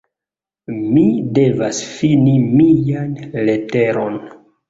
[0.93, 1.03] Mi
[1.39, 3.13] devas ﬁni mian
[3.51, 4.19] leteron.